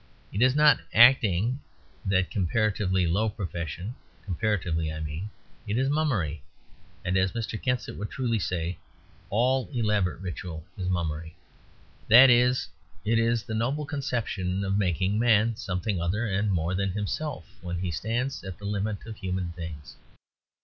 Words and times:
It 0.33 0.41
is 0.41 0.55
not 0.55 0.79
Acting 0.95 1.59
that 2.07 2.31
comparatively 2.31 3.05
low 3.05 3.29
profession—comparatively 3.29 4.91
I 4.91 4.99
mean. 4.99 5.29
It 5.67 5.77
is 5.77 5.89
Mummery; 5.91 6.41
and, 7.05 7.15
as 7.17 7.33
Mr. 7.33 7.61
Kensit 7.61 7.97
would 7.97 8.09
truly 8.09 8.39
say, 8.39 8.79
all 9.29 9.67
elaborate 9.71 10.13
religious 10.15 10.23
ritual 10.23 10.65
is 10.75 10.89
Mummery. 10.89 11.35
That 12.07 12.31
is, 12.31 12.67
it 13.05 13.19
is 13.19 13.43
the 13.43 13.53
noble 13.53 13.85
conception 13.85 14.63
of 14.63 14.75
making 14.75 15.19
Man 15.19 15.55
something 15.55 16.01
other 16.01 16.25
and 16.25 16.51
more 16.51 16.73
than 16.73 16.93
himself 16.93 17.45
when 17.61 17.77
he 17.77 17.91
stands 17.91 18.43
at 18.43 18.57
the 18.57 18.65
limit 18.65 19.05
of 19.05 19.17
human 19.17 19.51
things. 19.51 19.97